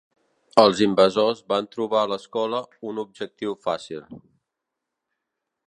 Els 0.61 0.79
invasors 0.85 1.43
van 1.53 1.67
trobar 1.75 1.99
a 2.03 2.07
l'escola 2.13 2.61
un 2.93 3.03
objectiu 3.03 3.55
fàcil. 3.67 4.03